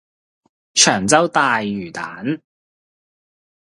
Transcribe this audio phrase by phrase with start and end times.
[0.03, 0.05] 長
[1.05, 2.41] 洲大魚蛋